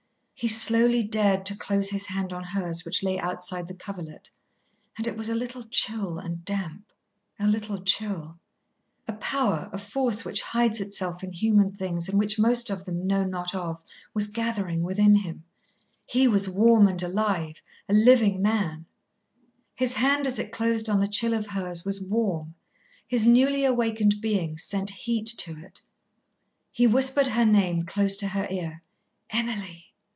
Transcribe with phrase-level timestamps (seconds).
[0.33, 4.31] He slowly dared to close his hand on hers which lay outside the coverlet.
[4.97, 6.91] And it was a little chill and damp,
[7.37, 8.39] a little chill.
[9.07, 13.05] A power, a force which hides itself in human things and which most of them
[13.05, 13.83] know not of,
[14.15, 15.43] was gathering within him.
[16.07, 18.87] He was warm and alive, a living man;
[19.75, 22.55] his hand as it closed on the chill of hers was warm;
[23.07, 25.81] his newly awakened being sent heat to it.
[26.71, 28.81] He whispered her name close to her ear.
[29.29, 29.89] "Emily!"